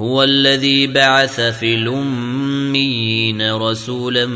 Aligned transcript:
هو 0.00 0.22
الذي 0.22 0.86
بعث 0.86 1.40
في 1.40 1.74
الأميين 1.74 3.52
رسولا 3.52 4.26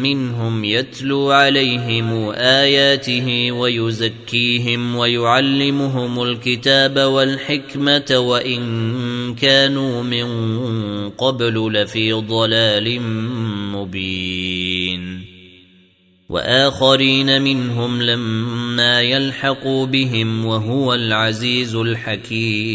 منهم 0.00 0.64
يتلو 0.64 1.30
عليهم 1.30 2.30
آياته 2.36 3.52
ويزكيهم 3.52 4.96
ويعلمهم 4.96 6.22
الكتاب 6.22 6.98
والحكمة 6.98 8.18
وإن 8.18 9.34
كانوا 9.34 10.02
من 10.02 10.28
قبل 11.10 11.72
لفي 11.72 12.12
ضلال 12.12 13.00
مبين. 13.72 15.24
وآخرين 16.28 17.42
منهم 17.42 18.02
لما 18.02 19.00
يلحقوا 19.00 19.86
بهم 19.86 20.44
وهو 20.44 20.94
العزيز 20.94 21.74
الحكيم. 21.74 22.74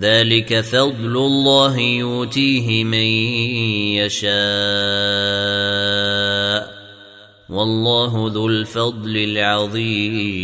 ذلك 0.00 0.60
فضل 0.60 1.16
الله 1.16 1.78
يؤتيه 1.78 2.84
من 2.84 3.06
يشاء 4.02 4.34
والله 7.48 8.30
ذو 8.34 8.48
الفضل 8.48 9.16
العظيم. 9.16 10.34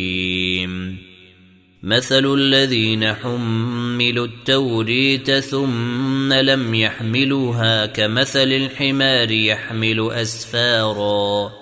مثل 1.83 2.35
الذين 2.35 3.15
حملوا 3.15 4.27
التوريت 4.27 5.31
ثم 5.31 6.33
لم 6.33 6.75
يحملوها 6.75 7.87
كمثل 7.87 8.53
الحمار 8.53 9.31
يحمل 9.31 10.11
أسفارا. 10.13 11.53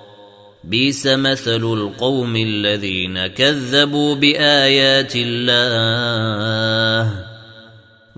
بيس 0.65 1.07
مثل 1.07 1.65
القوم 1.65 2.37
الذين 2.37 3.27
كذبوا 3.27 4.15
بآيات 4.15 5.13
الله. 5.17 5.89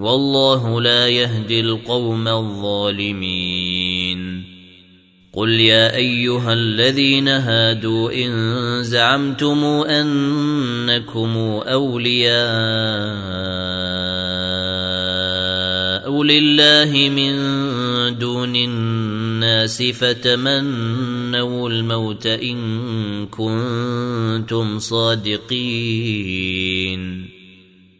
والله 0.01 0.81
لا 0.81 1.09
يهدي 1.09 1.61
القوم 1.61 2.29
الظالمين. 2.29 4.21
قل 5.33 5.51
يا 5.51 5.97
أيها 5.97 6.53
الذين 6.53 7.29
هادوا 7.29 8.13
إن 8.13 8.83
زعمتم 8.83 9.65
أنكم 9.65 11.37
أولياء 11.67 12.41
لله 16.23 17.09
من 17.09 17.35
دون 18.19 18.57
الناس 18.57 19.83
فتمنوا 19.83 21.69
الموت 21.71 22.27
إن 22.27 23.27
كنتم 23.27 24.79
صادقين. 24.79 25.41